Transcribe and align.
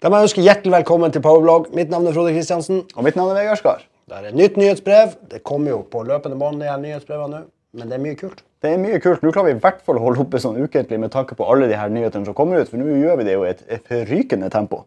Da 0.00 0.08
må 0.08 0.16
jeg 0.16 0.30
ønske 0.30 0.40
hjertelig 0.40 0.72
velkommen 0.72 1.12
til 1.12 1.20
Powerblog. 1.20 1.66
Mitt 1.76 1.90
navn 1.92 2.06
er 2.08 2.14
Frode 2.16 2.30
Kristiansen. 2.32 2.78
Og 2.96 3.04
mitt 3.04 3.18
navn 3.18 3.34
er 3.34 3.36
Vegard 3.36 3.58
Skar. 3.60 3.82
Det 4.08 4.16
er 4.16 4.28
et 4.30 4.36
nytt 4.38 4.54
nyhetsbrev. 4.56 5.10
Det 5.28 5.42
kommer 5.44 5.74
jo 5.74 5.80
på 5.92 6.00
løpende 6.08 6.38
bånd, 6.40 6.56
de 6.62 6.70
her 6.70 6.78
nyhetsbrevene 6.80 7.34
nå. 7.34 7.40
Men 7.76 7.90
det 7.90 7.98
er 7.98 8.00
mye 8.06 8.16
kult. 8.16 8.40
Det 8.64 8.72
er 8.72 8.80
mye 8.80 8.96
kult. 9.04 9.20
Nå 9.20 9.28
klarer 9.34 9.50
vi 9.50 9.58
i 9.58 9.60
hvert 9.60 9.84
fall 9.84 10.00
å 10.00 10.06
holde 10.06 10.24
oppe 10.24 10.40
sånn 10.40 10.56
ukentlig 10.56 11.02
med 11.04 11.12
tanke 11.12 11.36
på 11.36 11.44
alle 11.52 11.68
de 11.68 11.76
her 11.76 11.92
nyhetene 11.92 12.30
som 12.30 12.38
kommer 12.38 12.64
ut, 12.64 12.72
for 12.72 12.80
nå 12.80 12.96
gjør 12.96 13.20
vi 13.20 13.28
det 13.28 13.36
jo 13.36 13.44
i 13.44 13.52
et, 13.52 13.62
et 13.76 13.92
forrykende 13.92 14.48
tempo. 14.56 14.86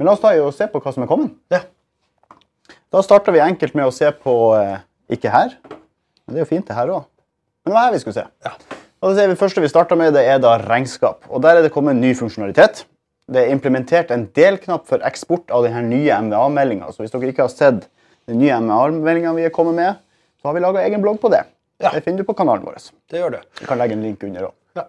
Men 0.00 0.08
la 0.08 0.16
oss 0.16 0.24
ta 0.24 0.32
og 0.40 0.56
se 0.56 0.72
på 0.72 0.80
hva 0.80 0.96
som 0.96 1.04
er 1.04 1.12
kommet. 1.12 1.36
Ja. 1.52 1.66
Da 2.88 3.04
starter 3.04 3.36
vi 3.36 3.44
enkelt 3.44 3.76
med 3.76 3.92
å 3.92 3.94
se 4.00 4.08
på 4.16 4.40
eh, 4.56 4.78
Ikke 5.12 5.28
her. 5.28 5.58
Men 5.68 6.32
det 6.32 6.40
er 6.40 6.46
jo 6.48 6.52
fint, 6.56 6.72
det 6.72 6.80
her 6.80 6.96
òg. 6.96 7.04
Men 7.60 7.74
det 7.74 7.76
var 7.82 7.90
her 7.90 7.98
vi 7.98 8.06
skulle 8.06 8.22
se. 8.22 8.30
Ja. 8.48 8.56
Og 9.04 9.12
det 9.12 9.28
første 9.36 9.60
vi 9.60 9.68
starter 9.68 10.00
med, 10.00 10.16
det 10.16 10.24
er 10.24 10.40
da 10.40 10.56
regnskap. 10.64 11.28
Og 11.28 11.44
Der 11.44 11.60
er 11.60 11.68
det 11.68 11.76
kommet 11.76 11.98
en 11.98 12.00
ny 12.00 12.16
funksjonalitet. 12.16 12.88
Det 13.28 13.42
er 13.44 13.52
implementert 13.52 14.10
en 14.14 14.24
delknapp 14.36 14.86
for 14.88 15.02
eksport 15.04 15.50
av 15.52 15.66
denne 15.66 15.82
nye 15.84 16.16
MVA-meldinga. 16.24 16.88
Så 16.94 17.02
hvis 17.04 17.12
dere 17.12 17.28
ikke 17.32 17.44
har 17.44 17.52
sett 17.52 17.82
den 18.28 18.38
nye 18.40 18.56
MVA-meldinga 18.64 19.34
vi 19.36 19.44
er 19.48 19.52
kommet 19.54 19.76
med, 19.76 19.98
så 20.40 20.48
har 20.48 20.56
vi 20.56 20.62
laga 20.64 20.84
egen 20.86 21.02
blogg 21.04 21.18
på 21.20 21.28
det. 21.32 21.42
Ja. 21.82 21.90
Det 21.94 22.00
finner 22.06 22.22
du 22.24 22.28
på 22.28 22.34
kanalen 22.38 22.64
vår. 22.66 22.78
Det 23.10 23.20
gjør 23.20 23.36
du. 23.36 23.38
Vi 23.60 23.68
kan 23.68 23.78
legge 23.78 23.94
en 23.98 24.02
link 24.06 24.24
under 24.26 24.48
òg. 24.48 24.54
Ja. 24.78 24.86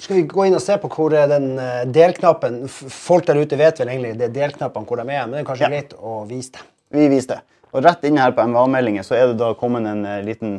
Skal 0.00 0.16
vi 0.18 0.24
gå 0.32 0.46
inn 0.48 0.56
og 0.56 0.62
se 0.64 0.78
på 0.80 0.88
hvor 0.90 1.12
den 1.14 1.52
eh, 1.60 1.82
delknappen 1.94 2.62
Folk 2.72 3.28
der 3.28 3.38
ute 3.38 3.58
vet 3.60 3.78
vel 3.82 3.92
egentlig 3.92 4.16
det 4.18 4.30
er 4.30 4.34
delknappene 4.40 4.88
hvor 4.88 4.98
de 4.98 5.06
er, 5.12 5.28
men 5.28 5.36
det 5.36 5.44
er 5.44 5.48
kanskje 5.52 5.68
Ja. 5.68 5.70
greit 5.76 5.92
å 6.00 6.16
vise 6.30 6.56
det. 6.56 6.64
Vi 6.96 7.06
viser 7.12 7.36
det. 7.36 7.40
Og 7.72 7.84
rett 7.86 8.02
inne 8.08 8.20
her 8.24 8.32
på 8.36 8.42
MVA-meldinger 8.48 9.04
så 9.06 9.14
er 9.16 9.30
det 9.30 9.38
da 9.40 9.52
kommet 9.58 9.86
en 9.88 10.02
eh, 10.08 10.22
liten 10.26 10.56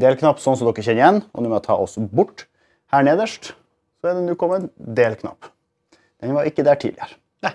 delknapp 0.00 0.40
sånn 0.42 0.56
som 0.58 0.66
dere 0.70 0.82
kjenner 0.82 1.02
igjen. 1.04 1.22
Og 1.34 1.44
nå 1.44 1.52
må 1.52 1.60
jeg 1.60 1.68
ta 1.68 1.76
oss 1.80 1.94
bort. 2.00 2.46
Her 2.92 3.04
nederst 3.06 3.52
så 4.00 4.10
er 4.10 4.16
det 4.18 4.26
nå 4.26 4.34
kommet 4.40 4.64
en 4.66 4.94
delknapp. 4.98 5.52
Den 6.20 6.36
var 6.36 6.48
ikke 6.48 6.64
der 6.66 6.78
tidligere. 6.80 7.16
Nei. 7.44 7.54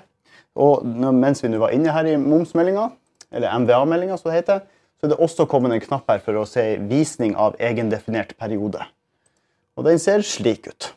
Og 0.66 0.86
mens 0.86 1.44
vi 1.44 1.52
nå 1.52 1.62
var 1.62 1.76
inne 1.76 1.94
her 1.94 2.10
i 2.10 2.18
momsmeldinga, 2.22 2.90
eller 3.36 3.62
MVA-meldinga 3.64 4.18
så 4.18 4.30
det 4.30 4.40
heter, 4.40 4.66
så 4.96 5.08
er 5.08 5.14
det 5.14 5.22
også 5.22 5.48
kommet 5.52 5.76
en 5.76 5.84
knapp 5.84 6.10
her 6.10 6.22
for 6.24 6.40
å 6.40 6.46
se 6.50 6.64
visning 6.90 7.36
av 7.40 7.58
egendefinert 7.62 8.36
periode. 8.40 8.86
Og 9.76 9.88
den 9.88 10.00
ser 10.00 10.24
slik 10.26 10.70
ut. 10.72 10.94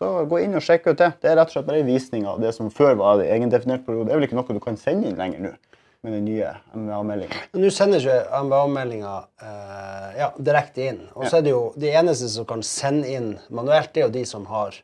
Så 0.00 0.08
gå 0.24 0.38
inn 0.40 0.56
og 0.56 0.64
sjekk 0.64 0.86
ut 0.88 1.00
det. 1.02 1.10
Det 1.20 1.28
er 1.28 1.36
rett 1.36 1.50
og 1.50 1.58
slett 1.58 1.66
bare 1.66 1.82
en 1.82 1.90
visning 1.90 2.24
av 2.28 2.40
det 2.40 2.54
som 2.56 2.70
før 2.72 2.96
var 2.96 3.18
det 3.20 3.28
egendefinert 3.34 3.84
periode. 3.84 4.08
Det 4.08 4.14
er 4.14 4.20
vel 4.22 4.30
ikke 4.30 4.38
noe 4.38 4.56
du 4.56 4.62
kan 4.64 4.80
sende 4.80 5.10
inn 5.10 5.20
lenger 5.20 5.44
nå 5.44 5.52
med 6.00 6.14
den 6.16 6.24
nye 6.24 6.54
MVA-meldinga. 6.72 7.42
Nå 7.60 7.70
sender 7.76 8.00
ikke 8.00 8.44
MVA-meldinga 8.46 9.16
eh, 9.44 10.06
ja, 10.22 10.30
direkte 10.40 10.86
inn. 10.88 11.02
Og 11.12 11.26
så 11.26 11.40
er 11.40 11.44
det 11.44 11.52
jo 11.52 11.60
de 11.76 11.92
eneste 12.00 12.30
som 12.32 12.48
kan 12.48 12.64
sende 12.64 13.10
inn 13.12 13.34
manuelt, 13.52 13.92
det 13.92 14.00
er 14.00 14.08
jo 14.08 14.14
de 14.14 14.24
som 14.30 14.46
har, 14.48 14.78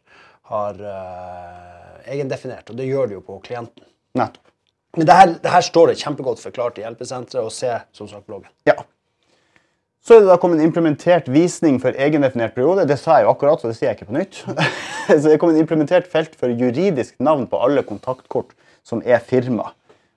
har 0.52 0.82
eh, 0.92 1.75
egendefinert. 2.06 2.68
Og 2.70 2.78
det 2.78 2.88
gjør 2.88 3.10
det 3.10 3.18
jo 3.18 3.22
på 3.26 3.38
klienten. 3.44 3.86
Nettopp. 4.16 4.42
Men 4.96 5.08
det 5.08 5.16
her, 5.16 5.32
det 5.44 5.52
her 5.52 5.64
står 5.64 5.90
det 5.90 5.98
kjempegodt 6.00 6.40
forklart 6.40 6.78
i 6.80 6.84
hjelpesenteret, 6.86 7.44
og 7.44 7.52
se 7.52 7.74
som 7.96 8.08
sagt 8.08 8.24
bloggen. 8.28 8.48
Ja. 8.68 8.78
Så 10.06 10.14
er 10.14 10.22
det 10.22 10.30
da 10.30 10.36
kommet 10.40 10.60
en 10.60 10.68
implementert 10.68 11.26
visning 11.28 11.80
for 11.82 11.96
egendefinert 11.98 12.54
periode. 12.54 12.86
Det 12.88 12.96
sa 13.00 13.18
jeg 13.18 13.26
jo 13.26 13.32
akkurat, 13.34 13.60
så 13.60 13.68
det 13.68 13.76
sier 13.76 13.90
jeg 13.90 13.98
ikke 13.98 14.08
på 14.12 14.16
nytt. 14.16 14.38
så 15.08 15.18
det 15.26 15.34
er 15.34 15.40
kommet 15.42 15.58
en 15.58 15.64
implementert 15.66 16.06
felt 16.08 16.38
for 16.38 16.52
juridisk 16.52 17.18
navn 17.18 17.44
på 17.50 17.60
alle 17.60 17.84
kontaktkort 17.84 18.54
som 18.86 19.02
er 19.04 19.20
firma. 19.26 19.72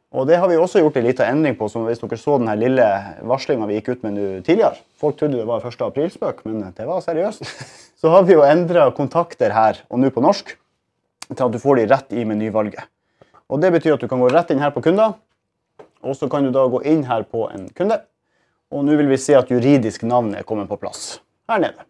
Og 0.09 0.25
det 0.25 0.39
har 0.41 0.49
vi 0.49 0.57
også 0.57 0.81
gjort 0.81 0.95
en 0.97 1.05
liten 1.05 1.27
endring 1.27 1.57
på, 1.57 1.67
som 1.69 1.83
hvis 1.85 1.99
dere 2.01 2.17
så 2.17 2.37
den 2.41 2.49
her 2.49 2.57
lille 2.57 2.85
varslinga 3.29 3.67
vi 3.69 3.77
gikk 3.77 3.91
ut 3.91 4.05
med 4.07 4.21
tidligere. 4.45 4.79
Folk 4.97 5.19
trodde 5.19 5.37
det 5.37 5.45
var 5.49 5.65
1. 5.65 5.83
aprilspøk, 5.85 6.41
men 6.47 6.63
det 6.77 6.87
var 6.87 7.03
seriøst. 7.05 7.43
Så 7.99 8.13
har 8.13 8.23
vi 8.23 8.37
jo 8.37 8.45
endra 8.47 8.87
kontakter 8.95 9.51
her, 9.51 9.81
og 9.91 9.99
nå 9.99 10.09
på 10.15 10.23
norsk, 10.23 10.53
til 11.35 11.45
at 11.45 11.53
du 11.53 11.59
får 11.61 11.79
de 11.79 11.87
rett 11.91 12.15
i 12.17 12.25
menyvalget. 12.27 12.89
Og 13.49 13.61
det 13.61 13.71
betyr 13.73 13.95
at 13.95 14.03
du 14.03 14.07
kan 14.09 14.21
gå 14.21 14.29
rett 14.31 14.51
inn 14.53 14.61
her 14.61 14.73
på 14.73 14.83
kunder, 14.85 15.17
og 16.05 16.15
så 16.15 16.29
kan 16.31 16.45
du 16.45 16.53
da 16.55 16.65
gå 16.69 16.81
inn 16.87 17.03
her 17.09 17.25
på 17.27 17.47
en 17.53 17.67
kunde. 17.75 17.99
Og 18.69 18.85
nå 18.85 18.97
vil 18.99 19.09
vi 19.09 19.17
se 19.17 19.35
at 19.37 19.49
juridisk 19.49 20.05
navn 20.05 20.35
er 20.37 20.45
kommet 20.47 20.69
på 20.69 20.77
plass 20.79 21.17
her 21.49 21.61
nede. 21.63 21.85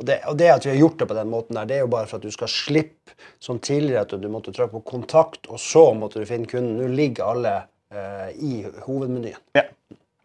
Og 0.00 0.06
det, 0.08 0.18
og 0.28 0.36
det 0.40 0.48
at 0.52 0.64
vi 0.64 0.72
har 0.72 0.80
gjort 0.80 1.00
det 1.00 1.08
på 1.08 1.16
den 1.16 1.30
måten, 1.32 1.56
der, 1.56 1.68
det 1.68 1.76
er 1.76 1.84
jo 1.84 1.92
bare 1.92 2.08
for 2.08 2.20
at 2.20 2.24
du 2.24 2.32
skal 2.32 2.48
slippe 2.52 3.16
som 3.42 3.60
tidligere 3.60 4.06
at 4.06 4.14
du 4.20 4.28
måtte 4.32 4.52
trykke 4.56 4.78
på 4.78 4.96
kontakt, 4.96 5.48
og 5.48 5.60
så 5.60 5.90
måtte 5.96 6.20
du 6.20 6.28
finne 6.28 6.48
kunden. 6.48 6.78
Nå 6.80 6.88
ligger 6.96 7.32
alle 7.34 7.54
eh, 7.92 8.30
i 8.40 8.52
hovedmenyen. 8.86 9.40
Ja, 9.56 9.66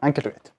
enkelt 0.03 0.31
og 0.31 0.37
greit. 0.37 0.54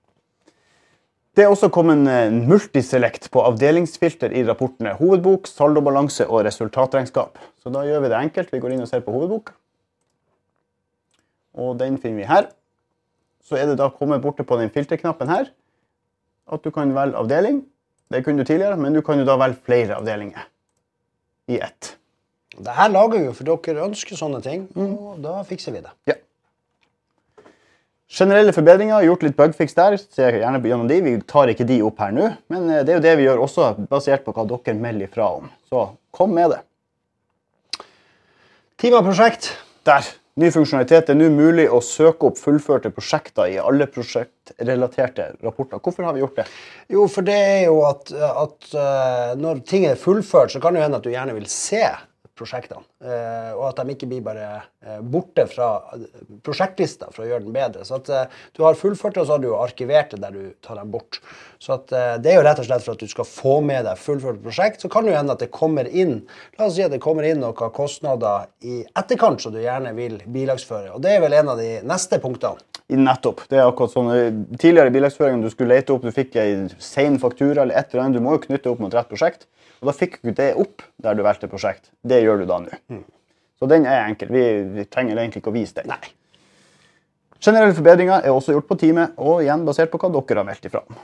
Det 1.37 1.43
er 1.45 1.51
også 1.53 1.67
kommet 1.69 2.07
en 2.09 2.39
multiselect 2.49 3.27
på 3.29 3.43
avdelingsfilter 3.45 4.31
i 4.33 4.41
rapportene 4.47 4.95
hovedbok, 4.97 5.45
saldobalanse 5.45 6.25
og 6.25 6.47
resultatregnskap. 6.47 7.37
Så 7.61 7.69
da 7.69 7.83
gjør 7.85 8.01
vi 8.01 8.09
det 8.09 8.17
enkelt. 8.17 8.49
Vi 8.49 8.61
går 8.63 8.73
inn 8.73 8.81
og 8.81 8.89
ser 8.89 9.03
på 9.05 9.13
hovedbok. 9.13 9.51
Og 11.61 11.77
den 11.77 11.99
finner 12.01 12.23
vi 12.23 12.25
her. 12.31 12.49
Så 13.45 13.59
er 13.61 13.69
det 13.69 13.77
da 13.77 13.91
kommet 13.93 14.23
borte 14.25 14.47
på 14.49 14.57
den 14.57 14.73
filterknappen 14.73 15.29
her 15.29 15.53
at 16.49 16.65
du 16.65 16.71
kan 16.73 16.95
velge 16.95 17.21
avdeling. 17.21 17.61
Det 18.09 18.23
kunne 18.25 18.41
du 18.41 18.49
tidligere, 18.49 18.79
men 18.81 18.97
du 18.97 19.03
kan 19.05 19.21
jo 19.21 19.27
da 19.27 19.37
velge 19.37 19.61
flere 19.67 20.01
avdelinger 20.01 20.49
i 21.53 21.61
ett. 21.61 21.93
Det 22.57 22.73
her 22.81 22.89
lager 22.89 23.19
vi 23.19 23.27
jo 23.27 23.37
for 23.37 23.45
dere 23.45 23.85
ønsker 23.85 24.17
sånne 24.17 24.41
ting, 24.41 24.65
og 24.73 25.19
da 25.21 25.43
fikser 25.45 25.75
vi 25.75 25.85
det. 25.85 25.93
Ja. 26.09 26.17
Generelle 28.07 28.53
forbedringer, 28.55 29.03
gjort 29.03 29.23
litt 29.25 29.35
bugfix 29.35 29.73
der. 29.75 29.97
så 29.99 30.21
jeg 30.29 30.39
gjerne 30.39 30.61
gjennom 30.63 30.87
de. 30.87 30.99
Vi 31.03 31.15
tar 31.27 31.51
ikke 31.51 31.67
de 31.67 31.81
opp 31.83 31.99
her 31.99 32.13
nå, 32.15 32.29
men 32.53 32.69
eh, 32.71 32.85
det 32.87 32.93
er 32.93 33.01
jo 33.01 33.03
det 33.03 33.15
vi 33.19 33.25
gjør 33.27 33.43
også, 33.43 33.73
basert 33.91 34.23
på 34.23 34.31
hva 34.35 34.45
dere 34.47 34.77
melder 34.79 35.09
ifra 35.09 35.27
om. 35.41 35.49
Så 35.67 35.89
kom 36.15 36.31
med 36.35 36.55
det. 36.55 36.61
Tima-prosjekt. 38.79 39.51
Der. 39.87 40.07
Ny 40.37 40.51
funksjonalitet. 40.53 41.07
Det 41.07 41.15
er 41.15 41.19
nå 41.19 41.27
mulig 41.33 41.65
å 41.73 41.81
søke 41.83 42.29
opp 42.29 42.39
fullførte 42.39 42.91
prosjekter 42.93 43.49
i 43.49 43.57
alle 43.59 43.87
prosjektrelaterte 43.89 45.31
rapporter. 45.43 45.81
Hvorfor 45.81 46.05
har 46.07 46.15
vi 46.15 46.21
gjort 46.21 46.43
det? 46.43 46.45
Jo, 46.93 47.07
for 47.11 47.27
det 47.27 47.37
er 47.41 47.63
jo 47.65 47.81
at, 47.89 48.11
at 48.13 48.69
eh, 48.71 49.31
når 49.41 49.63
ting 49.67 49.87
er 49.89 49.99
fullført, 49.99 50.53
så 50.53 50.61
kan 50.63 50.77
det 50.77 50.85
hende 50.85 51.01
at 51.01 51.07
du 51.07 51.11
gjerne 51.11 51.35
vil 51.35 51.49
se 51.51 51.83
prosjektene. 52.37 52.85
eh, 53.03 53.51
og 53.55 53.65
at 53.69 53.81
de 53.81 53.95
ikke 53.95 54.09
blir 54.09 54.23
bare 54.25 54.47
eh, 54.85 54.99
borte 55.01 55.47
fra 55.49 55.69
eh, 55.95 56.05
prosjektlista 56.45 57.09
for 57.13 57.25
å 57.25 57.29
gjøre 57.31 57.45
den 57.45 57.55
bedre. 57.55 57.85
Så 57.87 57.99
at 57.99 58.31
du 58.55 58.63
har 58.63 58.79
fullført 58.79 59.17
det, 59.17 59.23
og 59.23 59.29
så 59.29 59.37
har 59.37 59.43
du 59.43 59.49
arkivert 59.57 60.13
det 60.13 60.21
der 60.23 60.35
du 60.35 60.53
tar 60.65 60.79
dem 60.79 60.91
bort. 60.93 61.19
Så 61.59 61.75
at 61.77 61.89
det 62.21 62.31
er 62.31 62.37
jo 62.37 62.45
rett 62.45 62.59
og 62.61 62.67
slett 62.67 62.85
for 62.85 62.97
at 62.97 63.01
du 63.01 63.09
skal 63.09 63.27
få 63.27 63.55
med 63.65 63.87
deg 63.87 63.99
fullført 64.01 64.43
prosjekt. 64.43 64.83
Så 64.83 64.91
kan 64.93 65.05
det 65.05 65.13
jo 65.13 65.19
hende 65.19 65.33
at 65.33 65.43
det 65.43 65.51
kommer 65.53 65.89
inn 65.89 66.19
la 66.57 66.67
oss 66.67 66.77
si 66.77 66.85
at 66.85 66.93
det 66.93 67.01
kommer 67.03 67.25
inn 67.27 67.41
noen 67.41 67.73
kostnader 67.73 68.47
i 68.65 68.81
etterkant 68.97 69.41
som 69.41 69.53
du 69.53 69.61
gjerne 69.61 69.93
vil 69.97 70.19
bilagsføre. 70.25 70.93
Og 70.95 71.03
det 71.03 71.15
er 71.15 71.23
vel 71.23 71.37
en 71.37 71.53
av 71.53 71.61
de 71.61 71.77
neste 71.87 72.21
punktene. 72.23 72.61
I 72.87 72.95
Nettopp. 72.95 73.41
Det 73.51 73.59
er 73.59 73.67
akkurat 73.67 73.91
sånn, 73.91 74.09
eh, 74.15 74.57
Tidligere 74.57 74.87
i 74.87 74.95
bilagsføringen 74.95 75.41
du 75.43 75.49
skulle 75.51 75.75
lete 75.75 75.91
opp, 75.91 76.05
du 76.07 76.11
fikk 76.15 76.37
en 76.39 76.69
sen 76.79 77.19
faktura 77.19 77.65
eller 77.65 77.75
et 77.75 77.93
eller 77.93 78.05
annet. 78.05 78.19
Du 78.19 78.23
må 78.23 78.37
jo 78.37 78.45
knytte 78.45 78.71
opp 78.71 78.79
mot 78.79 78.93
rett 78.93 79.09
prosjekt. 79.09 79.45
Og 79.81 79.89
da 79.89 79.93
fikk 79.93 80.21
du 80.21 80.29
ikke 80.31 80.37
det 80.39 80.53
opp 80.57 80.85
der 81.03 81.17
du 81.17 81.23
valgte 81.25 81.49
prosjekt. 81.51 81.91
Det 82.07 82.21
gjør 82.23 82.39
du 82.41 82.45
da 82.49 82.61
nå. 82.63 83.03
Så 83.59 83.67
den 83.69 83.85
er 83.85 84.07
enkel. 84.07 84.31
Vi, 84.31 84.45
vi 84.77 84.85
trenger 84.85 85.17
egentlig 85.17 85.43
ikke 85.43 85.51
å 85.51 85.57
vise 85.57 85.81
den. 85.81 85.91
Nei. 85.91 86.13
Generelle 87.43 87.75
forbedringer 87.77 88.25
er 88.25 88.33
også 88.33 88.55
gjort 88.55 88.67
på 88.69 88.79
teamet, 88.81 89.13
og 89.17 89.43
igjen 89.43 89.65
basert 89.67 89.91
på 89.91 89.99
hva 90.01 90.09
dere 90.09 90.41
har 90.41 90.47
meldt 90.47 90.65
ifra 90.69 90.81
om. 90.87 90.97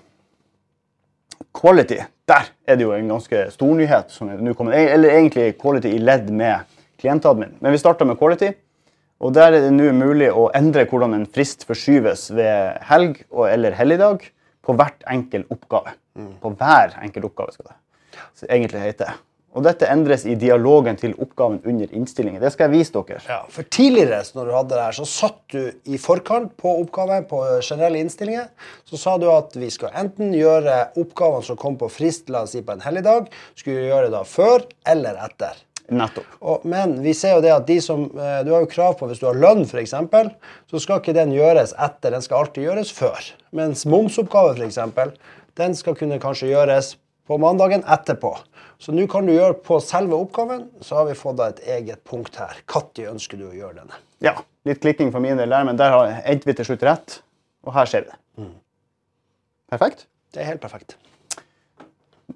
Quality. 1.53 1.99
Der 2.29 2.49
er 2.65 2.79
det 2.79 2.85
jo 2.87 2.93
en 2.95 3.11
ganske 3.11 3.43
stor 3.53 3.75
nyhet. 3.77 4.09
som 4.11 4.29
er 4.29 4.41
nå 4.41 4.53
kommet, 4.57 4.73
Eller 4.73 5.09
egentlig 5.19 5.57
quality 5.59 5.93
i 5.93 5.99
ledd 5.99 6.31
med 6.31 6.65
klientadmin. 6.97 7.53
Men 7.61 7.71
vi 7.71 7.77
starter 7.77 8.05
med 8.05 8.17
quality. 8.17 8.53
Og 9.23 9.31
Der 9.31 9.53
er 9.55 9.61
det 9.63 9.71
nå 9.71 9.87
mulig 9.95 10.27
å 10.35 10.49
endre 10.55 10.83
hvordan 10.89 11.15
en 11.15 11.27
frist 11.31 11.63
forskyves 11.67 12.27
ved 12.35 12.81
helg 12.89 13.21
og 13.31 13.47
eller 13.47 13.75
helligdag 13.77 14.25
på 14.63 14.75
hvert 14.75 15.05
enkel 15.11 15.45
oppgave. 15.53 15.95
På 16.43 16.51
hver 16.59 16.97
enkel 17.03 17.29
oppgave, 17.29 17.55
skal 17.55 17.71
det 17.71 17.77
så 18.37 18.49
egentlig 18.49 18.81
hete. 18.83 19.07
Og 19.53 19.61
Dette 19.65 19.87
endres 19.93 20.23
i 20.25 20.33
dialogen 20.39 20.97
til 20.97 21.13
oppgaven 21.21 21.59
under 21.69 21.91
innstillingen. 21.93 22.41
Det 22.41 22.49
skal 22.55 22.67
jeg 22.67 22.81
vise 22.81 22.93
dere. 22.95 23.21
Ja, 23.29 23.39
for 23.53 23.69
Tidligere 23.69 24.21
når 24.33 24.49
du 24.49 24.53
hadde 24.57 24.73
det 24.73 24.85
her, 24.87 24.95
så 24.97 25.05
satt 25.09 25.41
du 25.53 25.91
i 25.93 25.99
forkant 26.01 26.55
på 26.59 26.73
oppgaven 26.81 27.27
på 27.29 27.43
generelle 27.61 28.01
innstillinger. 28.01 28.49
Så 28.89 28.99
sa 29.01 29.17
du 29.21 29.27
at 29.31 29.53
vi 29.55 29.69
skal 29.73 29.93
enten 30.03 30.33
gjøre 30.35 30.79
oppgavene 30.97 31.45
som 31.45 31.59
kom 31.61 31.77
på 31.77 31.91
frist 31.93 32.33
la 32.33 32.47
oss 32.47 32.57
si 32.57 32.63
på 32.65 32.73
en 32.73 32.83
helligdag, 32.83 33.29
skulle 33.55 33.85
gjøre 33.85 34.09
det 34.09 34.17
da 34.17 34.23
før 34.27 34.65
eller 34.89 35.21
etter. 35.29 35.61
Nettopp. 35.91 36.25
Og, 36.41 36.63
men 36.69 36.93
vi 37.03 37.11
ser 37.17 37.35
jo 37.35 37.41
det 37.43 37.51
at 37.53 37.65
de 37.67 37.75
som, 37.83 38.05
eh, 38.15 38.39
du 38.47 38.53
har 38.53 38.63
jo 38.63 38.69
krav 38.71 38.95
på 38.99 39.07
hvis 39.09 39.19
du 39.19 39.25
har 39.27 39.35
lønn 39.35 39.65
f.eks., 39.67 39.91
så 39.91 40.79
skal 40.79 41.01
ikke 41.01 41.15
den 41.17 41.33
gjøres 41.35 41.73
etter, 41.75 42.11
den 42.15 42.23
skal 42.23 42.45
alltid 42.45 42.63
gjøres 42.69 42.91
før. 42.95 43.19
Mens 43.51 43.85
momsoppgave 43.85 44.55
f.eks., 44.55 44.79
den 45.59 45.75
skal 45.77 45.95
kunne 45.99 46.19
kanskje 46.23 46.49
gjøres 46.53 46.95
på 47.27 47.37
mandagen 47.39 47.83
etterpå. 47.83 48.31
Så 48.79 48.91
nå 48.95 49.05
kan 49.07 49.27
du 49.27 49.31
gjøre 49.35 49.59
på 49.63 49.77
selve 49.83 50.17
oppgaven, 50.17 50.65
så 50.83 50.97
har 50.99 51.05
vi 51.07 51.13
fått 51.19 51.37
da 51.39 51.51
et 51.53 51.61
eget 51.77 52.01
punkt 52.07 52.35
her. 52.35 52.57
Når 52.67 53.13
ønsker 53.13 53.39
du 53.39 53.45
å 53.47 53.53
gjøre 53.55 53.77
denne? 53.83 53.99
Ja, 54.23 54.33
litt 54.67 54.81
klikking 54.83 55.11
for 55.13 55.23
min 55.23 55.37
del 55.39 55.49
der, 55.53 55.63
men 55.63 55.77
der 55.79 55.91
har- 55.91 56.21
endte 56.25 56.45
vi 56.49 56.53
til 56.53 56.65
slutt 56.65 56.83
rett. 56.83 57.21
Og 57.63 57.73
her 57.73 57.85
ser 57.85 58.01
vi 58.07 58.11
det. 58.11 58.49
Perfekt. 59.71 60.05
Det 60.33 60.41
er 60.41 60.45
helt 60.51 60.61
perfekt. 60.61 60.97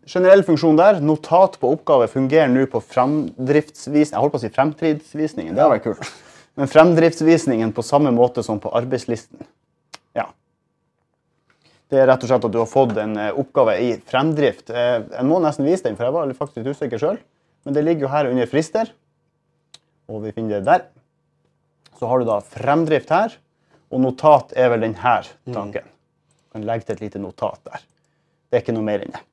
Generell 0.08 0.44
funksjon 0.44 0.78
der. 0.80 1.00
Notat 1.04 1.58
på 1.62 1.70
oppgave 1.76 2.08
fungerer 2.12 2.50
nå 2.52 2.66
på 2.72 2.82
fremdriftsvisningen. 2.84 4.16
Jeg 4.16 4.22
holdt 4.24 4.36
på 4.36 4.40
å 4.42 4.44
si 4.44 4.52
fremtidsvisningen. 4.56 5.56
Det 5.56 5.64
var 5.64 5.76
vært 5.78 5.88
kult. 5.88 6.12
Men 6.58 6.70
fremdriftsvisningen 6.72 7.72
på 7.76 7.86
samme 7.86 8.12
måte 8.16 8.44
som 8.44 8.60
på 8.60 8.72
arbeidslisten. 8.76 9.46
Ja. 10.18 10.28
Det 11.88 12.02
er 12.02 12.10
rett 12.10 12.24
og 12.26 12.32
slett 12.32 12.48
at 12.50 12.54
du 12.56 12.60
har 12.60 12.70
fått 12.70 12.98
en 13.00 13.14
eh, 13.22 13.32
oppgave 13.38 13.78
i 13.84 13.92
fremdrift. 14.10 14.72
Eh, 14.74 15.04
Jeg 15.14 15.28
må 15.30 15.40
nesten 15.44 15.68
vise 15.68 15.86
den, 15.86 15.96
for 16.00 16.08
jeg 16.08 16.16
var 16.18 16.34
faktisk 16.40 16.68
usikker 16.74 17.00
sjøl. 17.02 17.20
Men 17.68 17.76
det 17.78 17.84
ligger 17.86 18.08
jo 18.08 18.12
her 18.12 18.32
under 18.32 18.50
frister. 18.50 18.92
Og 20.08 20.24
vi 20.26 20.34
finner 20.36 20.60
det 20.60 20.68
der. 20.68 20.88
Så 22.00 22.10
har 22.10 22.20
du 22.20 22.28
da 22.28 22.42
fremdrift 22.44 23.12
her. 23.14 23.38
Og 23.94 24.02
notat 24.04 24.52
er 24.60 24.74
vel 24.74 24.84
denne 24.84 25.16
tanken. 25.54 25.88
Du 25.88 26.58
kan 26.58 26.66
legge 26.68 26.88
til 26.90 26.98
et 26.98 27.06
lite 27.06 27.22
notat 27.24 27.62
der. 27.70 27.86
Det 28.50 28.58
er 28.60 28.64
ikke 28.66 28.76
noe 28.76 28.88
mer 28.88 29.04
enn 29.06 29.14
det. 29.16 29.24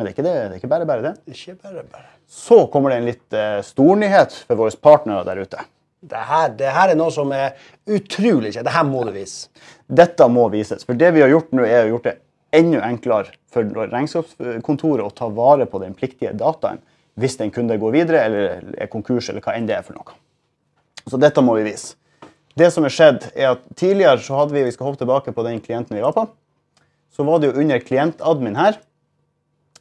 Men 0.00 0.06
det 0.06 0.14
er 0.14 0.14
ikke, 0.14 0.24
det, 0.24 0.32
det 0.32 0.54
er 0.54 0.56
ikke 0.56 0.70
bare 0.72 0.86
bare 0.88 1.04
det. 1.04 1.10
det 1.28 1.34
ikke 1.36 1.58
bare 1.60 1.82
bare. 1.84 2.06
Så 2.24 2.62
kommer 2.72 2.94
det 2.94 2.96
en 3.02 3.08
litt 3.10 3.26
stor 3.28 3.66
stornyhet 3.68 4.38
for 4.46 4.56
våre 4.56 4.72
partnere 4.80 5.26
der 5.28 5.42
ute. 5.44 5.66
Det 6.00 6.22
her, 6.30 6.54
det 6.56 6.70
her 6.72 6.94
er 6.94 6.96
noe 6.96 7.12
som 7.12 7.28
er 7.36 7.58
utrolig 7.84 8.54
kjent. 8.54 8.64
Det 8.64 8.72
her 8.72 8.86
må 8.88 9.02
du 9.04 9.12
vise. 9.12 9.50
Dette 9.84 10.24
må 10.32 10.46
vises. 10.48 10.88
For 10.88 10.96
det 10.96 11.10
vi 11.12 11.20
har 11.20 11.28
gjort 11.28 11.52
nå, 11.52 11.68
er 11.68 11.84
å 11.84 11.90
gjort 11.90 12.08
det 12.08 12.16
enda 12.56 12.80
enklere 12.88 13.36
for 13.52 13.68
regnskapskontoret 13.92 15.04
å 15.04 15.12
ta 15.20 15.28
vare 15.28 15.68
på 15.68 15.82
den 15.84 15.92
pliktige 15.98 16.32
dataen 16.32 16.80
hvis 17.20 17.36
en 17.44 17.52
kunde 17.52 17.76
går 17.76 17.92
videre 17.92 18.24
eller 18.24 18.74
er 18.80 18.88
konkurs 18.88 19.28
eller 19.28 19.44
hva 19.44 19.58
enn 19.58 19.68
det 19.68 19.76
er 19.76 19.84
for 19.84 20.00
noe. 20.00 20.16
Så 21.04 21.20
dette 21.20 21.44
må 21.44 21.58
vi 21.58 21.68
vise. 21.68 21.98
Det 22.56 22.72
som 22.72 22.88
er 22.88 22.96
skjedd, 22.96 23.28
er 23.36 23.52
at 23.52 23.68
tidligere 23.76 24.24
så 24.24 24.40
hadde 24.40 24.56
vi 24.56 24.64
vi 24.64 24.72
skal 24.72 24.88
hoppe 24.88 25.02
tilbake 25.04 25.36
på 25.36 25.44
den 25.44 25.60
klienten 25.60 25.98
vi 25.98 26.06
var 26.06 26.16
på, 26.16 26.24
så 27.12 27.26
var 27.28 27.42
det 27.42 27.50
jo 27.50 27.60
under 27.60 27.82
klientadmin 27.84 28.56
her 28.56 28.80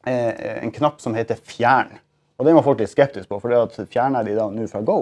en 0.10 0.74
knapp 0.76 1.02
som 1.04 1.16
heter 1.18 1.38
fjern. 1.38 1.92
Og 2.40 2.48
den 2.48 2.56
var 2.58 2.66
folk 2.66 2.82
litt 2.82 2.92
skeptiske 2.92 3.30
på, 3.30 3.40
for 3.42 3.52
det 3.52 3.60
at 3.62 3.92
fjerner 3.92 4.26
de 4.26 4.36
da 4.38 4.48
nå 4.52 4.68
fra 4.72 4.82
Go? 4.86 5.02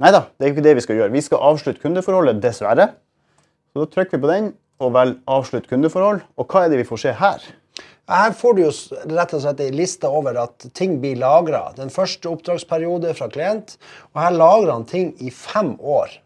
Nei 0.00 0.10
da, 0.14 0.24
det 0.38 0.46
er 0.46 0.52
ikke 0.54 0.64
det 0.64 0.76
vi 0.78 0.84
skal 0.84 1.00
gjøre. 1.00 1.12
Vi 1.12 1.22
skal 1.24 1.42
avslutte 1.50 1.82
kundeforholdet, 1.82 2.40
dessverre. 2.40 2.90
Så 3.70 3.82
da 3.82 3.88
trykker 3.92 4.16
vi 4.16 4.24
på 4.24 4.30
den 4.30 4.52
og 4.80 4.94
velger 4.96 5.20
avslutt 5.28 5.68
kundeforhold. 5.70 6.22
Og 6.40 6.48
hva 6.48 6.64
er 6.64 6.72
det 6.72 6.80
vi 6.80 6.88
får 6.88 7.02
se 7.04 7.12
her? 7.18 7.44
Her 8.10 8.32
får 8.34 8.56
du 8.56 8.62
jo 8.64 8.70
rett 9.12 9.34
og 9.36 9.42
slett 9.44 9.60
en 9.62 9.76
liste 9.78 10.08
over 10.08 10.40
at 10.42 10.66
ting 10.74 10.96
blir 11.02 11.20
lagra. 11.20 11.68
Den 11.76 11.92
første 11.94 12.30
oppdragsperiode 12.32 13.12
fra 13.18 13.28
klient. 13.30 13.76
Og 14.14 14.22
her 14.24 14.34
lagrer 14.34 14.72
han 14.72 14.88
ting 14.88 15.12
i 15.22 15.30
fem 15.34 15.76
år. 15.78 16.16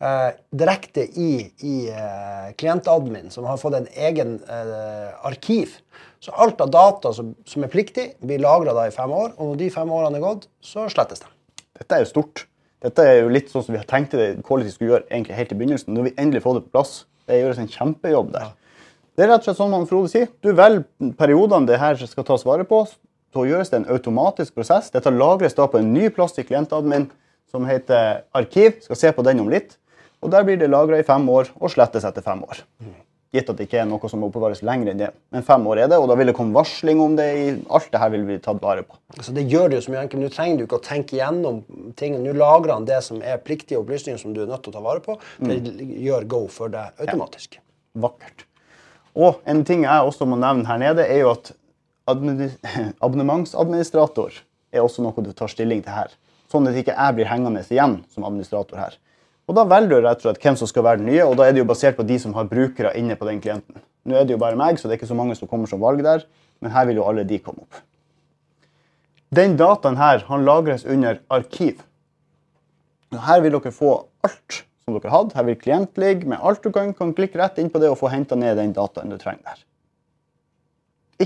Eh, 0.00 0.30
direkte 0.56 1.04
i, 1.04 1.32
i 1.66 1.74
eh, 1.92 2.46
klientadmin, 2.56 3.28
som 3.34 3.44
har 3.50 3.60
fått 3.60 3.76
en 3.76 3.90
egen 4.08 4.38
eh, 4.48 5.10
arkiv. 5.28 5.74
Så 6.20 6.34
alt 6.36 6.60
av 6.60 6.70
data 6.72 7.12
som, 7.16 7.32
som 7.48 7.64
er 7.64 7.72
pliktig, 7.72 8.10
blir 8.20 8.42
lagra 8.42 8.86
i 8.86 8.94
fem 8.94 9.12
år. 9.12 9.34
Og 9.38 9.52
når 9.52 9.60
de 9.62 9.68
fem 9.72 9.92
årene 9.96 10.20
er 10.20 10.24
gått, 10.24 10.48
så 10.60 10.86
slettes 10.92 11.22
det. 11.24 11.30
Dette 11.80 11.96
er 11.96 12.04
jo 12.04 12.10
stort. 12.10 12.44
Dette 12.84 13.04
er 13.04 13.22
jo 13.22 13.32
litt 13.32 13.50
sånn 13.52 13.64
som 13.64 13.76
vi 13.76 13.82
tenkte 13.88 14.20
det 14.20 14.28
Quality 14.44 14.72
skulle 14.72 14.94
gjøre 14.94 15.08
egentlig 15.10 15.36
helt 15.36 15.52
i 15.52 15.58
begynnelsen. 15.60 15.94
Når 15.96 16.08
vi 16.08 16.14
endelig 16.16 16.44
får 16.44 16.58
det 16.58 16.64
på 16.66 16.74
plass. 16.76 16.94
Det 17.28 17.38
gjøres 17.40 17.60
en 17.62 17.70
kjempejobb 17.70 18.32
der. 18.34 18.52
Det 19.16 19.24
er 19.24 19.30
rett 19.32 19.42
og 19.42 19.48
slett 19.48 19.58
sånn 19.60 19.72
man 19.74 19.88
Frode 19.88 20.10
sier. 20.12 20.30
Du 20.40 20.52
velger 20.56 21.12
periodene 21.18 21.68
det 21.68 21.80
her 21.80 21.98
skal 22.00 22.26
tas 22.28 22.44
vare 22.48 22.64
på. 22.68 22.82
Så 23.30 23.44
gjøres 23.46 23.70
det 23.70 23.82
en 23.82 23.90
automatisk 23.94 24.56
prosess. 24.56 24.88
Dette 24.92 25.12
lagres 25.14 25.54
da 25.56 25.68
på 25.70 25.78
en 25.80 25.92
ny 25.94 26.08
plass 26.14 26.36
i 26.40 26.44
klientadmin 26.46 27.10
som 27.52 27.68
heter 27.68 28.24
arkiv. 28.36 28.80
Skal 28.84 28.98
se 28.98 29.12
på 29.14 29.24
den 29.26 29.42
om 29.44 29.52
litt. 29.52 29.76
Og 30.20 30.32
der 30.32 30.44
blir 30.44 30.58
det 30.60 30.68
lagra 30.72 30.98
i 31.00 31.06
fem 31.06 31.28
år 31.32 31.52
og 31.60 31.72
slettes 31.72 32.04
etter 32.08 32.24
fem 32.24 32.42
år. 32.44 32.64
Gitt 33.30 33.46
at 33.52 33.60
det 33.60 33.68
ikke 33.68 33.78
er 33.78 33.86
noe 33.86 34.08
som 34.10 34.18
må 34.18 34.26
oppbevares 34.26 34.58
lenger 34.66 34.88
enn 34.90 34.98
det. 35.04 35.08
Men 35.30 35.44
fem 35.46 35.62
år 35.70 35.84
er 35.84 35.90
det, 35.92 36.00
og 36.02 36.08
da 36.10 36.16
vil 36.18 36.26
det 36.26 36.34
komme 36.34 36.56
varsling 36.56 36.98
om 36.98 37.12
det. 37.14 37.26
i 37.38 37.44
Alt 37.70 37.92
det 37.92 38.00
her 38.02 38.10
vil 38.10 38.24
bli 38.26 38.38
tatt 38.42 38.58
vare 38.62 38.82
på. 38.82 38.98
Så 39.22 39.30
det 39.36 39.44
gjør 39.46 39.70
det 39.70 39.78
jo 39.78 39.84
så 39.86 39.92
mye 39.94 40.00
enkelt. 40.02 40.22
Nå 40.24 40.30
trenger 40.34 40.58
du 40.58 40.64
ikke 40.64 40.80
å 40.80 40.82
tenke 40.82 41.14
gjennom 41.20 41.60
ting. 42.00 42.16
Nå 42.24 42.34
lagrer 42.34 42.74
han 42.74 42.88
det 42.88 42.98
som 43.06 43.22
er 43.22 43.38
pliktige 43.38 43.78
opplysninger 43.78 44.18
som 44.18 44.34
du 44.34 44.42
er 44.42 44.50
nødt 44.50 44.64
til 44.66 44.74
å 44.74 44.78
ta 44.80 44.82
vare 44.82 45.04
på. 45.04 45.14
Det 45.46 45.60
gjør 46.02 46.26
Go 46.34 46.40
for 46.50 46.74
deg 46.74 46.98
automatisk. 46.98 47.60
vakkert. 47.94 48.46
Og 49.14 49.38
en 49.46 49.62
ting 49.66 49.86
jeg 49.86 50.10
også 50.10 50.26
må 50.26 50.36
nevne 50.38 50.66
her 50.66 50.78
nede, 50.82 51.06
er 51.06 51.22
jo 51.22 51.30
at 51.36 51.52
abonnementsadministrator 53.06 54.42
er 54.74 54.82
også 54.82 55.02
noe 55.04 55.22
du 55.22 55.30
tar 55.34 55.50
stilling 55.50 55.82
til 55.86 55.94
her. 55.94 56.10
Sånn 56.50 56.66
at 56.66 56.74
ikke 56.78 56.94
jeg 56.96 57.14
blir 57.14 57.30
hengende 57.30 57.62
igjen 57.62 58.00
som 58.10 58.26
administrator 58.26 58.78
her. 58.80 58.96
Og 59.50 59.56
Da 59.58 59.64
velger 59.66 59.98
du 59.98 60.06
rett 60.06 60.20
og 60.20 60.28
slett 60.28 60.44
hvem 60.44 60.56
som 60.60 60.68
skal 60.70 60.84
være 60.86 61.00
den 61.00 61.08
nye, 61.10 61.24
og 61.26 61.34
da 61.34 61.48
er 61.48 61.54
det 61.56 61.64
jo 61.64 61.66
basert 61.66 61.96
på 61.98 62.06
de 62.06 62.20
som 62.22 62.36
har 62.36 62.46
brukere 62.46 62.92
inne 62.94 63.16
på 63.18 63.26
den 63.26 63.40
klienten. 63.42 63.82
Nå 64.06 64.14
er 64.14 64.24
det 64.24 64.36
jo 64.36 64.38
bare 64.38 64.58
meg, 64.58 64.78
så 64.78 64.86
det 64.86 64.94
er 64.94 65.00
ikke 65.00 65.10
så 65.10 65.18
mange 65.18 65.34
som 65.34 65.50
kommer 65.50 65.66
som 65.66 65.82
valg 65.82 66.04
der, 66.06 66.22
men 66.62 66.70
her 66.70 66.86
vil 66.86 67.00
jo 67.00 67.06
alle 67.10 67.24
de 67.26 67.40
komme 67.42 67.64
opp. 67.66 67.80
Den 69.34 69.56
dataen 69.58 69.98
her 69.98 70.22
han 70.28 70.46
lagres 70.46 70.86
under 70.86 71.18
arkiv. 71.30 71.82
Og 73.10 73.18
Her 73.26 73.42
vil 73.42 73.54
dere 73.56 73.72
få 73.74 73.90
alt 74.26 74.60
som 74.84 74.94
dere 74.94 75.10
hadde. 75.10 75.34
Her 75.34 75.46
vil 75.46 75.58
klient 75.58 75.98
ligge 75.98 76.30
med 76.30 76.38
alt 76.42 76.62
du 76.62 76.70
kan. 76.74 76.94
kan 76.94 77.14
klikke 77.14 77.38
rett 77.38 77.58
inn 77.58 77.70
på 77.70 77.82
det 77.82 77.90
og 77.90 77.98
få 77.98 78.10
henta 78.10 78.38
ned 78.38 78.58
den 78.58 78.74
dataen 78.74 79.10
du 79.10 79.18
trenger 79.18 79.42
der. 79.46 79.64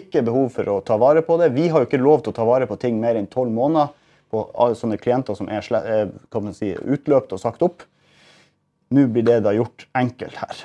Ikke 0.01 0.25
behov 0.25 0.51
for 0.57 0.69
å 0.69 0.81
ta 0.85 0.97
vare 1.01 1.23
på 1.23 1.37
det. 1.41 1.53
Vi 1.53 1.69
har 1.69 1.81
jo 1.81 1.89
ikke 1.89 2.01
lov 2.01 2.25
til 2.25 2.33
å 2.33 2.37
ta 2.37 2.45
vare 2.45 2.69
på 2.69 2.77
ting 2.81 3.01
mer 3.01 3.17
enn 3.17 3.29
tolv 3.29 3.53
måneder 3.53 3.93
på 4.33 4.45
sånne 4.81 4.99
klienter 4.99 5.37
som 5.39 5.49
er 5.49 5.65
eh, 5.81 6.53
si, 6.57 6.73
utløpt 6.75 7.33
og 7.33 7.41
sagt 7.41 7.63
opp. 7.63 7.85
Nå 8.95 9.09
blir 9.11 9.27
det 9.27 9.41
da 9.45 9.55
gjort 9.57 9.87
enkelt 9.99 10.39
her. 10.39 10.65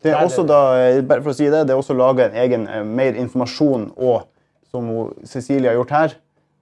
Det 0.00 0.14
er 0.14 0.22
også 0.24 0.46
da, 0.48 0.60
eh, 0.80 1.02
bare 1.04 1.20
for 1.20 1.34
å 1.34 1.36
si 1.36 1.48
det, 1.52 1.66
det 1.68 1.74
er 1.74 1.80
også 1.80 1.96
laga 1.96 2.30
en 2.30 2.36
egen 2.40 2.62
eh, 2.72 2.84
mer 2.84 3.18
informasjon 3.20 3.90
og 4.00 4.30
som 4.70 4.88
Cecilie 5.28 5.68
har 5.68 5.76
gjort 5.76 5.92
her. 5.96 6.14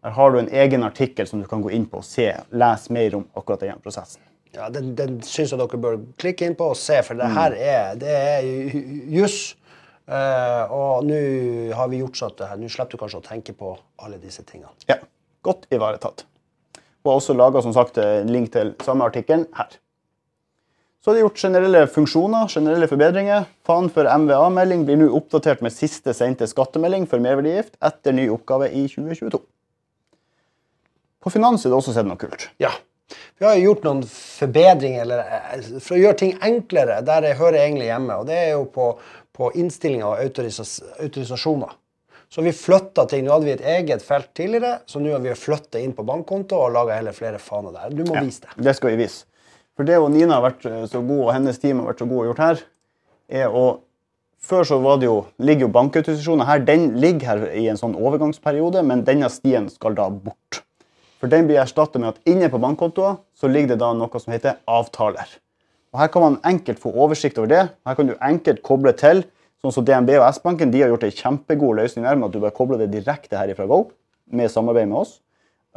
Her 0.02 0.14
har 0.16 0.32
du 0.32 0.38
en 0.40 0.50
egen 0.64 0.86
artikkel 0.86 1.28
som 1.28 1.42
du 1.42 1.46
kan 1.46 1.62
gå 1.62 1.70
inn 1.74 1.86
på 1.90 2.00
og 2.00 2.06
se, 2.06 2.26
lese 2.50 2.94
mer 2.94 3.14
om 3.18 3.26
akkurat 3.38 3.62
den 3.66 3.84
prosessen. 3.84 4.22
Ja, 4.56 4.70
Den, 4.72 4.94
den 4.96 5.20
syns 5.22 5.52
jeg 5.52 5.60
dere 5.60 5.78
bør 5.78 6.00
klikke 6.18 6.48
inn 6.48 6.56
på 6.58 6.70
og 6.72 6.78
se, 6.80 6.98
for 7.04 7.18
det 7.18 7.28
her 7.36 7.54
er, 7.54 7.98
det 8.00 8.14
er 8.16 8.48
juss. 9.12 9.54
Uh, 10.08 10.64
og 10.72 11.04
nå 11.04 11.18
har 11.76 11.90
vi 11.92 12.00
gjort 12.00 12.16
sånn 12.16 12.32
at 12.32 12.56
nå 12.56 12.70
slipper 12.72 12.96
du 12.96 13.02
kanskje 13.02 13.20
å 13.20 13.26
tenke 13.26 13.52
på 13.52 13.74
alle 14.00 14.16
disse 14.22 14.40
tingene. 14.48 14.72
Ja, 14.88 14.96
godt 15.48 15.68
ivaretatt. 15.74 16.24
Og 17.04 17.14
har 17.14 17.52
også 17.56 17.72
sagt 17.72 17.98
en 18.02 18.32
link 18.32 18.52
til 18.52 18.74
samme 18.84 19.06
artikkelen 19.08 19.46
her. 19.56 19.78
Så 20.98 21.12
er 21.12 21.14
det 21.14 21.22
gjort 21.22 21.40
generelle 21.40 21.80
funksjoner, 21.88 22.50
generelle 22.50 22.88
forbedringer. 22.90 23.46
Faen 23.64 23.86
for 23.94 24.08
MVA-melding 24.10 24.82
blir 24.84 24.98
nå 24.98 25.06
oppdatert 25.14 25.62
med 25.64 25.72
siste 25.72 26.12
sendte 26.16 26.48
skattemelding 26.50 27.06
for 27.08 27.22
merverdigift 27.22 27.78
etter 27.86 28.16
ny 28.16 28.26
oppgave 28.34 28.68
i 28.74 28.82
2022. 28.90 29.40
På 31.22 31.32
finans 31.32 31.64
er 31.64 31.72
det 31.72 31.78
også 31.78 31.94
sett 31.94 32.08
noe 32.08 32.18
kult. 32.20 32.48
Ja. 32.60 32.74
Vi 33.38 33.46
har 33.46 33.56
gjort 33.62 33.86
noen 33.86 34.02
forbedringer 34.04 35.06
eller, 35.06 35.22
eh, 35.22 35.62
for 35.80 35.96
å 35.96 36.02
gjøre 36.02 36.18
ting 36.20 36.34
enklere 36.44 36.98
der 37.06 37.30
jeg 37.30 37.38
hører 37.38 37.62
egentlig 37.62 37.88
hjemme. 37.88 38.18
Og 38.18 38.28
det 38.28 38.38
er 38.42 38.50
jo 38.56 38.66
på, 38.74 38.90
på 39.32 39.52
innstillinger 39.54 40.10
og 40.10 40.24
autorisas, 40.26 40.80
autorisasjoner. 40.98 41.72
Så 42.28 42.44
vi 42.44 42.52
flytta 42.52 43.06
ting. 43.08 43.24
Nå 43.24 43.32
hadde 43.32 43.48
vi 43.48 43.54
et 43.56 43.64
eget 43.64 44.04
felt 44.04 44.28
tidligere, 44.36 44.82
så 44.86 45.00
nå 45.00 45.14
har 45.14 45.22
vi 45.24 45.32
flytta 45.38 45.80
inn 45.80 45.94
på 45.96 46.04
bankkonto 46.06 46.58
og 46.60 46.74
laga 46.76 46.98
heller 46.98 47.16
flere 47.16 47.40
faner 47.40 47.72
der. 47.72 47.94
Du 47.96 48.04
må 48.04 48.20
vise 48.20 48.44
det. 48.44 48.52
Det 48.68 48.74
skal 48.76 48.92
vi 48.92 49.02
vise. 49.04 49.24
For 49.78 49.88
det 49.88 49.96
og 50.02 50.10
Nina 50.12 50.36
har 50.36 50.44
vært 50.44 50.66
eh, 50.68 50.84
så 50.90 51.00
god, 51.00 51.22
og 51.28 51.34
hennes 51.36 51.60
team 51.62 51.80
har 51.80 51.92
vært 51.92 52.02
så 52.02 52.08
god 52.10 52.20
og 52.20 52.30
gjort 52.32 52.42
her, 52.46 52.64
er 53.44 53.52
å 53.52 53.66
Før 54.38 54.62
så 54.62 54.76
jo, 55.02 55.14
ligger 55.42 55.66
jo 55.66 55.72
bankautorisasjonen 55.74 56.46
her. 56.46 56.60
Den 56.62 56.92
ligger 57.02 57.26
her 57.26 57.40
i 57.58 57.64
en 57.68 57.76
sånn 57.76 57.96
overgangsperiode, 57.98 58.84
men 58.86 59.02
denne 59.02 59.26
stien 59.34 59.66
skal 59.68 59.96
da 59.98 60.06
bort. 60.08 60.60
For 61.18 61.26
den 61.26 61.48
blir 61.48 61.58
erstattet 61.58 61.98
med 61.98 62.12
at 62.12 62.30
inne 62.30 62.46
på 62.46 62.60
bankkontoer 62.62 63.18
så 63.34 63.50
ligger 63.50 63.74
det 63.74 63.80
da 63.82 63.90
noe 63.98 64.22
som 64.22 64.32
heter 64.32 64.60
avtaler. 64.70 65.26
Og 65.90 65.98
Her 65.98 66.10
kan 66.14 66.22
man 66.22 66.38
enkelt 66.46 66.78
få 66.78 66.92
oversikt 66.94 67.42
over 67.42 67.50
det. 67.50 67.64
Her 67.82 67.98
kan 67.98 68.06
du 68.06 68.14
enkelt 68.22 68.62
koble 68.62 68.94
til. 68.94 69.24
Sånn 69.58 69.74
som 69.74 69.86
DNB 69.86 70.12
og 70.20 70.28
S-banken 70.28 70.70
de 70.70 70.84
har 70.84 70.92
gjort 70.92 71.08
en 71.08 71.16
kjempegod 71.18 71.80
løsning 71.80 72.04
der 72.06 72.18
med 72.18 72.28
at 72.28 72.36
du 72.36 72.42
bare 72.42 72.54
kobler 72.54 72.78
det 72.78 72.92
direkte 72.92 73.40
her 73.40 73.50
fra 73.58 73.66
Go 73.66 73.88
med 74.30 74.52
samarbeid 74.52 74.86
med 74.90 75.00
oss. 75.00 75.16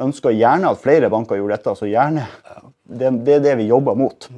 Ønsker 0.02 0.34
gjerne 0.34 0.70
at 0.70 0.80
flere 0.82 1.10
banker 1.12 1.38
gjorde 1.38 1.58
dette, 1.58 1.74
så 1.78 1.88
gjerne. 1.90 2.26
Det, 2.86 3.10
det 3.26 3.38
er 3.38 3.44
det 3.44 3.54
vi 3.58 3.68
jobber 3.68 3.98
mot. 3.98 4.28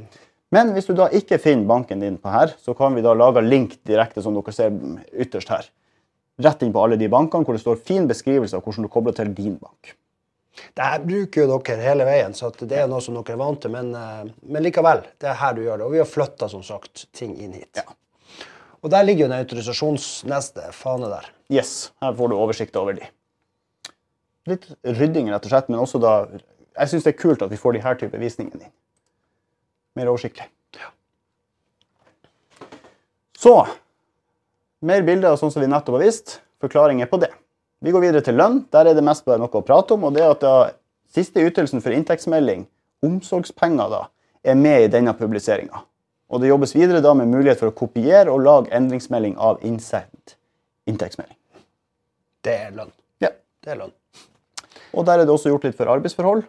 Men 0.55 0.71
hvis 0.75 0.89
du 0.89 0.95
da 0.97 1.11
ikke 1.13 1.41
finner 1.43 1.69
banken 1.69 2.01
din 2.03 2.17
på 2.21 2.31
her, 2.33 2.55
så 2.63 2.75
kan 2.79 2.95
vi 2.97 3.03
da 3.05 3.13
lage 3.17 3.43
link 3.45 3.77
direkte, 3.87 4.23
som 4.23 4.37
dere 4.37 4.55
ser 4.55 4.73
ytterst 5.13 5.53
her. 5.53 5.69
Rett 6.45 6.65
inn 6.65 6.73
på 6.75 6.83
alle 6.83 6.99
de 6.99 7.11
bankene 7.11 7.47
hvor 7.47 7.57
det 7.57 7.63
står 7.63 7.83
fin 7.87 8.09
beskrivelse 8.11 8.57
av 8.57 8.65
hvordan 8.65 8.87
du 8.87 8.91
kobler 8.91 9.15
til 9.17 9.33
din 9.35 9.59
bank. 9.61 9.95
Det 10.75 10.87
her 10.87 11.03
bruker 11.03 11.45
jo 11.45 11.59
dere 11.59 11.83
hele 11.83 12.07
veien, 12.07 12.35
så 12.35 12.51
det 12.61 12.79
er 12.79 12.89
noe 12.91 13.03
som 13.03 13.17
dere 13.19 13.35
er 13.35 13.41
vant 13.41 13.61
til. 13.63 13.75
Men, 13.75 13.93
eh, 13.99 14.33
men 14.47 14.65
likevel, 14.65 15.05
det 15.21 15.31
er 15.31 15.39
her 15.43 15.55
du 15.55 15.63
gjør 15.67 15.83
det. 15.83 15.87
Og 15.89 15.95
vi 15.95 16.03
har 16.03 16.11
flytta 16.11 16.49
som 16.51 16.63
sagt 16.67 17.07
ting 17.13 17.37
inn 17.37 17.55
hit. 17.55 17.83
Ja. 17.83 17.87
Og 18.85 18.91
der 18.93 19.05
ligger 19.07 19.25
jo 19.25 19.31
den 19.31 19.41
autorisasjonsneste 19.41 20.69
fane 20.77 21.09
der. 21.09 21.31
Yes, 21.53 21.93
her 22.03 22.13
får 22.17 22.29
du 22.29 22.37
oversikt 22.37 22.77
over 22.77 22.99
de. 22.99 23.07
Litt 24.51 24.67
rydding, 24.85 25.31
rett 25.33 25.47
og 25.47 25.55
slett, 25.55 25.71
men 25.73 25.81
også 25.81 26.01
da 26.03 26.17
Jeg 26.75 26.91
syns 26.91 27.05
det 27.07 27.15
er 27.15 27.21
kult 27.21 27.43
at 27.43 27.53
vi 27.53 27.57
får 27.57 27.77
de 27.77 27.81
her 27.85 27.97
type 27.97 28.19
visningene 28.19 28.67
inn. 28.67 28.73
Mer 29.97 30.11
oversiktlig. 30.11 30.49
Så 33.39 33.55
Mer 34.85 35.05
bilder 35.07 35.33
av 35.33 35.39
sånn 35.41 35.53
som 35.55 35.63
vi 35.63 35.69
nettopp 35.71 35.97
har 35.97 36.03
vist. 36.05 36.41
Forklaringer 36.61 37.09
på 37.09 37.17
det. 37.23 37.31
Vi 37.81 37.93
går 37.95 38.03
videre 38.03 38.25
til 38.27 38.37
lønn. 38.37 38.67
Der 38.75 38.91
er 38.91 38.97
det 38.97 39.05
mest 39.07 39.25
bare 39.25 39.41
noe 39.41 39.49
å 39.49 39.65
prate 39.65 39.97
om. 39.97 40.05
og 40.05 40.13
det 40.17 40.27
at 40.27 40.43
da, 40.45 40.55
Siste 41.15 41.39
ytelsen 41.47 41.79
for 41.79 41.95
inntektsmelding, 41.95 42.65
omsorgspenger, 43.07 43.87
da, 43.93 44.01
er 44.43 44.57
med 44.59 44.83
i 44.83 44.89
denne 44.91 45.13
publiseringa. 45.15 45.85
Og 46.35 46.43
det 46.43 46.51
jobbes 46.51 46.75
videre 46.75 46.99
da 47.05 47.13
med 47.15 47.31
mulighet 47.31 47.61
for 47.61 47.71
å 47.71 47.77
kopiere 47.79 48.33
og 48.33 48.43
lage 48.43 48.73
endringsmelding 48.75 49.37
av 49.39 49.61
innsendt 49.63 50.35
inntektsmelding. 50.91 51.37
Det 52.45 52.55
er 52.67 52.75
lønn. 52.75 52.91
Ja. 53.23 53.31
Det 53.63 53.71
er 53.73 53.79
lønn. 53.85 53.95
Og 54.95 55.07
der 55.07 55.23
er 55.23 55.29
det 55.29 55.33
også 55.33 55.53
gjort 55.53 55.65
litt 55.69 55.79
for 55.79 55.91
arbeidsforhold. 55.95 56.43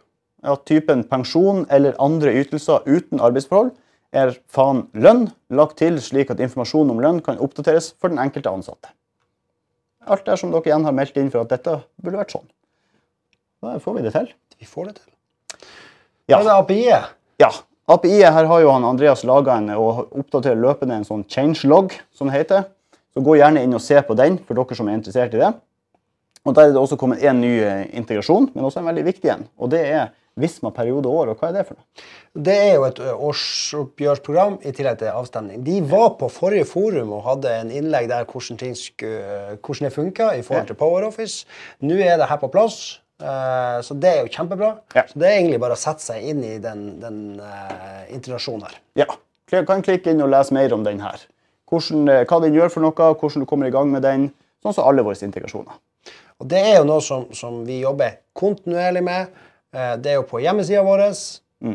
At 0.45 0.65
typen 0.67 1.05
pensjon 1.07 1.63
eller 1.73 1.95
andre 2.01 2.33
ytelser 2.41 2.83
uten 2.89 3.21
arbeidsforhold 3.23 3.71
er 4.15 4.33
faen 4.51 4.85
lønn 4.97 5.27
lagt 5.53 5.77
til 5.81 6.01
slik 6.03 6.33
at 6.33 6.41
informasjon 6.43 6.91
om 6.91 6.99
lønn 7.03 7.21
kan 7.23 7.39
oppdateres 7.41 7.93
for 8.01 8.11
den 8.11 8.21
enkelte 8.21 8.51
ansatte. 8.51 8.91
Alt 10.05 10.25
der 10.27 10.41
som 10.41 10.51
dere 10.53 10.69
igjen 10.69 10.85
har 10.85 10.97
meldt 10.97 11.15
inn 11.21 11.31
for 11.33 11.45
at 11.45 11.53
dette 11.53 11.79
burde 12.01 12.19
vært 12.19 12.35
sånn. 12.35 12.49
Da 13.63 13.77
får 13.81 13.97
vi 13.97 14.03
det 14.05 14.13
til. 14.17 14.27
Vi 14.59 14.67
får 14.69 14.89
det 14.89 14.97
til. 14.99 15.13
Ja. 16.29 16.41
Det 16.41 16.49
er 16.49 16.57
API-et? 16.57 17.15
Ja. 17.41 17.53
API-et 17.85 18.33
her 18.33 18.47
har 18.49 18.61
jo 18.63 18.71
han 18.73 18.85
Andreas 18.87 19.21
laga 19.27 19.59
en 19.59 19.69
og 19.75 20.07
oppdaterer 20.09 20.57
løpende 20.57 20.97
en 20.97 21.05
sånn 21.05 21.25
changelog, 21.29 21.93
som 22.15 22.31
det 22.31 22.39
heter. 22.39 22.65
Så 23.13 23.21
gå 23.23 23.37
gjerne 23.37 23.61
inn 23.61 23.77
og 23.77 23.83
se 23.83 23.99
på 24.01 24.17
den 24.17 24.39
for 24.41 24.57
dere 24.57 24.77
som 24.77 24.89
er 24.89 24.97
interessert 24.97 25.35
i 25.37 25.41
det. 25.43 25.53
Og 26.45 26.53
Der 26.53 26.67
er 26.67 26.73
det 26.73 26.81
også 26.81 26.97
kommet 26.97 27.23
en 27.25 27.41
ny 27.41 27.53
eh, 27.61 27.85
integrasjon, 27.97 28.51
men 28.53 28.65
også 28.65 28.81
en 28.81 28.89
veldig 28.89 29.05
viktig 29.05 29.31
en. 29.33 29.47
Og 29.57 29.69
det 29.73 29.81
er 29.85 30.13
Visma 30.35 30.67
periode 30.75 31.07
år. 31.07 31.29
Og 31.31 31.39
hva 31.39 31.47
er 31.47 31.55
det 31.55 31.63
for 31.69 31.77
noe? 31.77 32.03
Det 32.45 32.55
er 32.59 32.73
jo 32.75 32.83
et 32.89 32.99
årsoppgjørsprogram 32.99 34.57
i 34.67 34.73
tillegg 34.75 34.99
til 34.99 35.13
avstemning. 35.13 35.61
De 35.63 35.77
var 35.87 36.17
på 36.19 36.27
forrige 36.27 36.67
forum 36.67 37.13
og 37.15 37.23
hadde 37.29 37.53
en 37.61 37.71
innlegg 37.71 38.09
der 38.11 38.27
hvordan, 38.27 38.59
ting 38.59 38.75
skulle, 38.75 39.55
hvordan 39.63 39.87
det 39.87 39.93
funka 39.95 40.33
i 40.35 40.43
forhold 40.43 40.67
til 40.67 40.79
PowerOffice. 40.81 41.47
Nå 41.87 42.01
er 42.03 42.19
det 42.19 42.27
her 42.27 42.41
på 42.41 42.51
plass, 42.51 42.97
eh, 42.97 43.04
så 43.17 43.95
det 43.95 44.09
er 44.11 44.25
jo 44.25 44.31
kjempebra. 44.33 44.73
Ja. 44.95 45.05
Så 45.07 45.19
Det 45.19 45.27
er 45.29 45.37
egentlig 45.37 45.59
bare 45.63 45.77
å 45.77 45.79
sette 45.79 46.03
seg 46.03 46.25
inn 46.31 46.43
i 46.43 46.57
den, 46.59 46.99
den 46.99 47.19
uh, 47.39 48.03
integrasjonen 48.11 48.67
her. 48.67 48.75
Ja. 48.99 49.07
du 49.51 49.61
Kan 49.65 49.85
klikke 49.85 50.11
inn 50.11 50.23
og 50.25 50.33
lese 50.33 50.53
mer 50.53 50.73
om 50.75 50.83
den 50.83 50.99
her. 50.99 51.21
Hvordan, 51.69 52.09
eh, 52.09 52.25
hva 52.27 52.41
den 52.43 52.53
gjør 52.53 52.69
for 52.73 52.85
noe, 52.85 53.13
hvordan 53.15 53.41
du 53.41 53.49
kommer 53.49 53.67
i 53.67 53.73
gang 53.73 53.89
med 53.91 54.03
den. 54.05 54.27
Sånn 54.61 54.75
som 54.75 54.85
alle 54.89 55.05
våre 55.05 55.17
integrasjoner. 55.25 55.79
Og 56.41 56.47
Det 56.51 56.59
er 56.59 56.77
jo 56.79 56.83
noe 56.89 57.01
som, 57.01 57.25
som 57.33 57.63
vi 57.65 57.79
jobber 57.79 58.19
kontinuerlig 58.37 59.03
med. 59.03 59.33
Eh, 59.73 59.95
Det 59.97 60.11
er 60.11 60.19
jo 60.19 60.27
på 60.29 60.43
hjemmesida 60.43 60.83
vår 60.85 61.07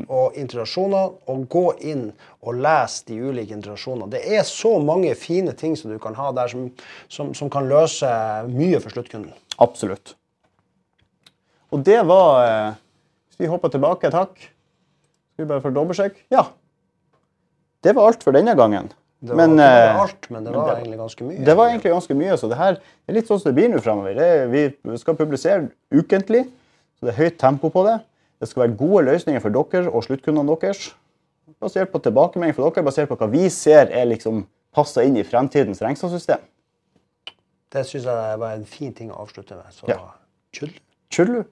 og 0.06 0.36
integrasjoner. 0.38 1.16
Og 1.26 1.48
gå 1.48 1.66
inn 1.80 2.12
og 2.42 2.60
lese 2.60 3.06
de 3.08 3.18
ulike 3.18 3.56
integrasjonene. 3.56 4.10
Det 4.12 4.22
er 4.28 4.44
så 4.44 4.76
mange 4.78 5.14
fine 5.14 5.52
ting 5.52 5.76
som 5.76 5.90
du 5.90 5.98
kan 5.98 6.14
ha 6.14 6.30
der 6.32 6.52
som, 6.52 6.70
som, 7.08 7.34
som 7.34 7.50
kan 7.50 7.68
løse 7.68 8.06
mye 8.52 8.78
for 8.80 8.90
sluttkunden. 8.90 9.32
Absolutt. 9.58 10.14
Og 11.70 11.84
det 11.86 12.00
var 12.06 12.44
eh, 12.44 12.78
Hvis 13.30 13.44
vi 13.44 13.50
hopper 13.50 13.72
tilbake, 13.72 14.10
takk. 14.10 14.34
Skal 15.34 15.44
vi 15.44 15.48
bare 15.48 15.62
få 15.64 15.72
dobbeltsjekk? 15.74 16.18
Ja. 16.34 16.48
Det 17.80 17.94
var 17.96 18.10
alt 18.10 18.24
for 18.26 18.36
denne 18.36 18.54
gangen. 18.58 18.90
Det 19.20 19.34
var 19.34 19.36
Men, 19.36 19.54
ikke 19.56 19.64
bare 19.68 19.88
eh, 19.88 20.00
alt, 20.00 20.30
men 20.30 20.44
det 20.44 20.52
var 20.54 20.70
egentlig 20.76 20.98
ganske 20.98 21.24
mye. 21.28 21.44
Det 21.44 21.56
var 21.56 21.68
egentlig 21.68 21.92
ganske 21.92 22.14
mye, 22.16 22.36
så 22.40 22.48
det 22.48 22.56
her 22.56 22.78
er 22.80 23.16
litt 23.16 23.28
sånn 23.28 23.40
som 23.40 23.50
det 23.50 23.56
blir 23.58 23.68
nå 23.72 23.80
framover. 23.84 24.20
Vi 24.52 25.00
skal 25.00 25.16
publisere 25.18 25.66
ukentlig, 25.92 26.46
så 26.96 27.08
det 27.08 27.12
er 27.12 27.18
høyt 27.18 27.36
tempo 27.40 27.68
på 27.72 27.84
det. 27.84 27.98
Det 28.40 28.48
skal 28.48 28.64
være 28.64 28.76
gode 28.80 29.02
løsninger 29.10 29.42
for 29.44 29.52
dere 29.52 29.92
og 29.92 30.06
sluttkundene 30.06 30.56
deres. 30.62 30.86
Basert 31.60 31.92
på 31.92 32.00
tilbakemelding 32.00 32.56
fra 32.56 32.70
dere, 32.70 32.86
basert 32.86 33.10
på 33.10 33.18
hva 33.20 33.28
vi 33.28 33.44
ser 33.52 33.92
er 33.92 34.08
liksom 34.08 34.46
passer 34.72 35.04
inn 35.04 35.18
i 35.20 35.26
fremtidens 35.26 35.82
regnskapssystem. 35.84 36.40
Det 37.70 37.84
syns 37.86 38.08
jeg 38.08 38.38
var 38.40 38.56
en 38.56 38.64
fin 38.66 38.94
ting 38.96 39.12
å 39.12 39.20
avslutte 39.20 39.58
med. 39.58 39.68
Så 39.74 39.88
Ja. 39.88 39.98
tjull. 40.52 40.72
Tjullu. 41.10 41.44